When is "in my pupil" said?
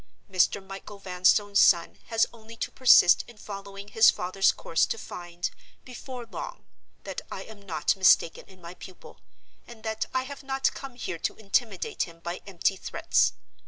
8.47-9.21